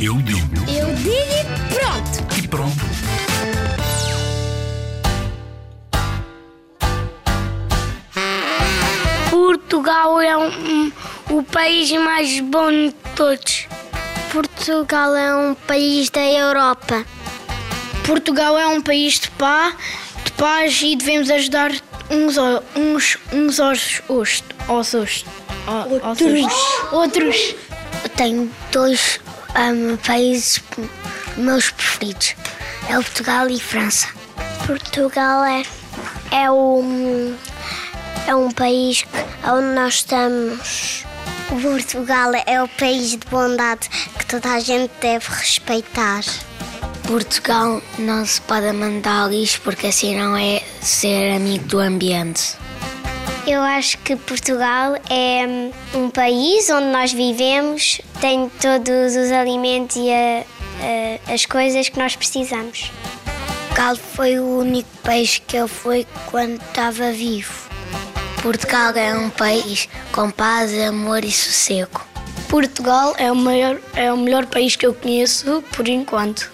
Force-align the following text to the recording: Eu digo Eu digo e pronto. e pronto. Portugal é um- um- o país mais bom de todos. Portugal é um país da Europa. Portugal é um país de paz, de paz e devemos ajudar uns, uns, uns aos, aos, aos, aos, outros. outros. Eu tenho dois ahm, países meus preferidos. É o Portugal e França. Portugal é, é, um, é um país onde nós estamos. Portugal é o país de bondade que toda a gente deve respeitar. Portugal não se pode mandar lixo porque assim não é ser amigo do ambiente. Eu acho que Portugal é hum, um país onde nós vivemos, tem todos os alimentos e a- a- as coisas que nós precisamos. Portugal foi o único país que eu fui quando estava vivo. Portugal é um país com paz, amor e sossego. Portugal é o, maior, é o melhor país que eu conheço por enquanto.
Eu 0.00 0.16
digo 0.22 0.54
Eu 0.68 0.94
digo 0.96 1.10
e 1.10 1.74
pronto. 1.74 2.38
e 2.38 2.48
pronto. 2.48 2.86
Portugal 9.30 10.20
é 10.20 10.36
um- 10.36 10.48
um- 10.48 10.92
o 11.30 11.42
país 11.42 11.90
mais 11.92 12.40
bom 12.40 12.70
de 12.70 12.94
todos. 13.14 13.66
Portugal 14.32 15.14
é 15.16 15.34
um 15.36 15.54
país 15.54 16.10
da 16.10 16.20
Europa. 16.24 17.04
Portugal 18.04 18.56
é 18.58 18.66
um 18.68 18.80
país 18.80 19.18
de 19.18 19.30
paz, 19.32 19.74
de 20.24 20.32
paz 20.32 20.80
e 20.82 20.94
devemos 20.96 21.30
ajudar 21.30 21.72
uns, 22.10 22.36
uns, 22.76 23.18
uns 23.32 23.60
aos, 23.60 24.02
aos, 24.08 24.44
aos, 24.68 25.24
aos, 25.66 25.94
outros. 26.02 26.46
outros. 26.92 27.54
Eu 28.04 28.10
tenho 28.10 28.50
dois 28.70 29.20
ahm, 29.54 29.96
países 30.06 30.60
meus 31.36 31.70
preferidos. 31.70 32.34
É 32.88 32.98
o 32.98 33.02
Portugal 33.02 33.48
e 33.48 33.58
França. 33.58 34.08
Portugal 34.66 35.44
é, 35.44 35.62
é, 36.30 36.50
um, 36.50 37.36
é 38.26 38.34
um 38.34 38.50
país 38.50 39.04
onde 39.44 39.74
nós 39.74 39.94
estamos. 39.94 41.04
Portugal 41.48 42.32
é 42.46 42.62
o 42.62 42.68
país 42.68 43.10
de 43.10 43.18
bondade 43.30 43.88
que 44.18 44.26
toda 44.26 44.52
a 44.52 44.60
gente 44.60 44.90
deve 45.00 45.28
respeitar. 45.28 46.22
Portugal 47.06 47.80
não 47.98 48.26
se 48.26 48.40
pode 48.42 48.72
mandar 48.72 49.30
lixo 49.30 49.60
porque 49.62 49.86
assim 49.86 50.16
não 50.16 50.36
é 50.36 50.62
ser 50.80 51.32
amigo 51.36 51.64
do 51.66 51.78
ambiente. 51.78 52.54
Eu 53.46 53.60
acho 53.62 53.96
que 53.98 54.16
Portugal 54.16 54.96
é 55.08 55.46
hum, 55.46 55.70
um 55.94 56.10
país 56.10 56.68
onde 56.68 56.86
nós 56.88 57.12
vivemos, 57.12 58.00
tem 58.20 58.48
todos 58.60 59.14
os 59.14 59.30
alimentos 59.30 59.96
e 59.96 60.10
a- 60.10 60.42
a- 61.28 61.32
as 61.32 61.46
coisas 61.46 61.88
que 61.88 61.96
nós 61.98 62.16
precisamos. 62.16 62.90
Portugal 63.68 63.96
foi 63.96 64.40
o 64.40 64.58
único 64.58 64.88
país 65.04 65.40
que 65.46 65.56
eu 65.56 65.68
fui 65.68 66.04
quando 66.30 66.56
estava 66.60 67.12
vivo. 67.12 67.52
Portugal 68.42 68.92
é 68.96 69.14
um 69.14 69.30
país 69.30 69.88
com 70.10 70.28
paz, 70.30 70.72
amor 70.80 71.24
e 71.24 71.30
sossego. 71.30 72.04
Portugal 72.48 73.14
é 73.16 73.30
o, 73.30 73.36
maior, 73.36 73.78
é 73.94 74.12
o 74.12 74.16
melhor 74.16 74.46
país 74.46 74.74
que 74.76 74.86
eu 74.86 74.94
conheço 74.94 75.62
por 75.72 75.86
enquanto. 75.88 76.50